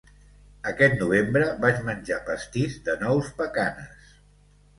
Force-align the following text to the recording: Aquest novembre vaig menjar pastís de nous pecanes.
Aquest 0.69 0.95
novembre 1.01 1.49
vaig 1.65 1.81
menjar 1.89 2.17
pastís 2.31 2.79
de 2.89 2.97
nous 3.05 3.31
pecanes. 3.45 4.13